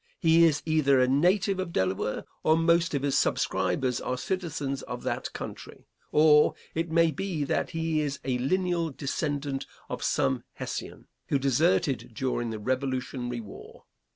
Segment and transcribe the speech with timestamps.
[0.19, 5.03] He is either a native of Delaware, or most of his subscribers are citizens of
[5.03, 11.05] that country; or, it may be that he is a lineal descendant of some Hessian,
[11.27, 13.85] who deserted during the Revolutionary war.